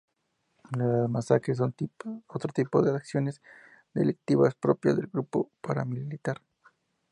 [0.75, 1.75] Las masacres son
[2.25, 3.39] otro tipo de acciones
[3.93, 6.41] delictivas propias del grupo paramilitar.